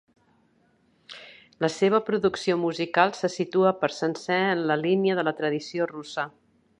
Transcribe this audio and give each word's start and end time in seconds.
La 1.65 1.69
seva 1.73 1.99
producció 2.07 2.57
musical 2.63 3.13
se 3.19 3.31
situa 3.35 3.77
per 3.83 3.93
sencer 3.99 4.41
en 4.57 4.67
la 4.73 4.79
línia 4.87 5.19
de 5.21 5.27
la 5.29 5.35
tradició 5.43 5.89
russa. 5.97 6.31